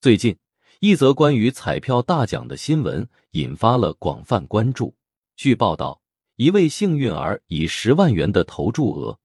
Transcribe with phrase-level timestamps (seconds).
[0.00, 0.34] 最近，
[0.78, 4.94] 一则关于彩票大奖的新闻引发了广泛关注。
[5.36, 6.00] 据报道，
[6.36, 9.18] 一位幸运儿以十万元的投注额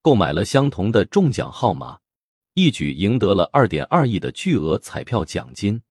[0.00, 1.98] 购买了相同的中奖号码，
[2.54, 5.82] 一举赢得了二点二亿的巨额彩票奖金。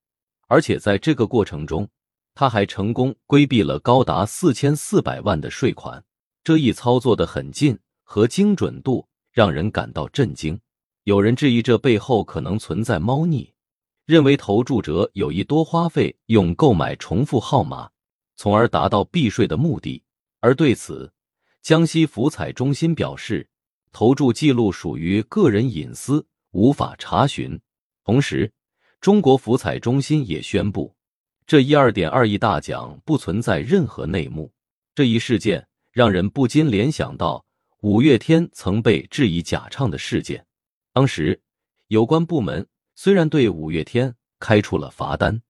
[0.48, 1.88] 而且在这个过程中，
[2.34, 6.04] 他还成功规避了高达四千四百万的税款。
[6.44, 10.60] 这一操作的狠劲和精准度让人感到震惊。
[11.04, 13.50] 有人质疑这背后可能存在猫腻，
[14.12, 17.90] 认为投注者有意多花费用购买重复号码，
[18.35, 20.04] 从而达到避税的目的。
[20.41, 21.13] 而对此，
[21.62, 23.48] 江西福彩中心表示，
[23.94, 27.58] 投注记录属于个人隐私，无法查询。
[28.04, 28.52] 同时，
[28.99, 30.93] 中国福彩中心也宣布，
[31.48, 34.52] 这一二点二亿大奖不存在任何内幕。
[34.93, 35.66] 这一事件。
[35.93, 37.46] 让人不禁联想到
[37.82, 40.46] 五月天曾被质疑假唱的事件。
[40.93, 41.41] 当时，
[41.88, 42.66] 有关部门
[43.04, 45.41] 虽然对五月天开出了罚单，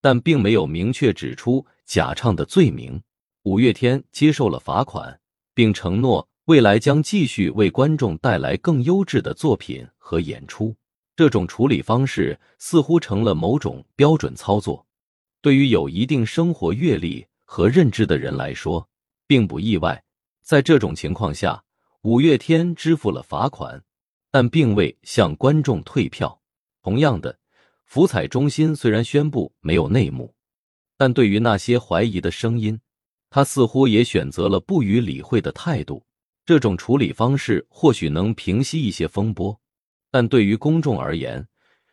[0.00, 3.02] 但并没有明确指出假唱的罪名。
[3.42, 5.18] 五月天接受了罚款，
[5.52, 10.76] 并承诺未来将继续为观众带来更优质的作品和演出。
[11.16, 14.86] 这种处理方式似乎成了某种标准操作。
[15.40, 18.88] 对于有一定生活阅历和认知的人来说，
[19.26, 20.00] 并不意外，
[20.40, 21.64] 在这种情况下，
[22.02, 23.82] 五月天支付了罚款，
[24.30, 26.38] 但并未向观众退票。
[26.82, 27.38] 同样的，
[27.84, 30.34] 福彩中心虽然宣布没有内幕，
[30.96, 32.80] 但对于那些怀疑的声音，
[33.30, 36.04] 他似乎也选择了不予理会的态度。
[36.44, 39.58] 这种处理方式或许能平息一些风波，
[40.10, 41.46] 但对于公众而言，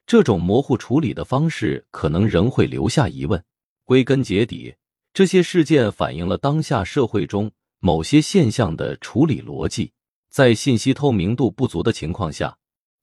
[0.08, 3.44] 这种模糊处理的方式可能仍会留下疑问。
[3.86, 4.76] 归根结底。
[5.14, 9.92] 这些事件反映了当下社会中某些现象的处理逻辑。
[10.30, 12.58] 在信息透明度不足的情况下，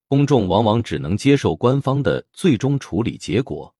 [0.08, 3.74] 公众往往只能接受官方的最终处理结果，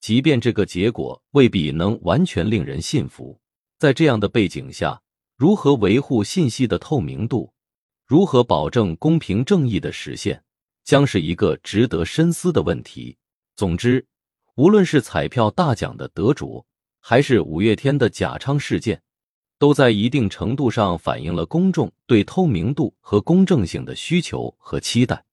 [0.00, 3.38] 即便这个结果未必能完全令人信服。
[3.78, 5.02] 在这样的背景下，
[5.36, 7.52] 如何维护信息的透明度，
[8.06, 10.42] 如何保证公平正义的实现，
[10.82, 13.18] 将是一个值得深思的问题。
[13.54, 14.06] 总之，
[14.54, 16.64] 无论是彩票大奖的得主，
[17.00, 19.02] 还是五月天的假唱事件，
[19.58, 25.25] 都在一定程度上反映了公众对透明度和公正性的需求和期待。